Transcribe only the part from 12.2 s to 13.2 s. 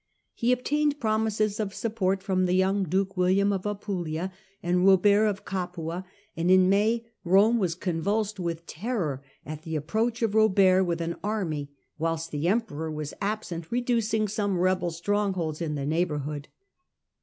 the emperor was